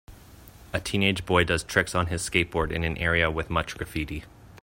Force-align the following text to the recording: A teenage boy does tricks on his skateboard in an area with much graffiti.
A 0.73 0.79
teenage 0.81 1.27
boy 1.27 1.43
does 1.43 1.63
tricks 1.63 1.93
on 1.93 2.07
his 2.07 2.27
skateboard 2.27 2.71
in 2.71 2.83
an 2.83 2.97
area 2.97 3.29
with 3.29 3.51
much 3.51 3.77
graffiti. 3.77 4.23